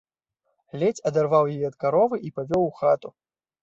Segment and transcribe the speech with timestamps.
[0.85, 3.19] Ледзь адарваў яе ад каровы і павёў у хату.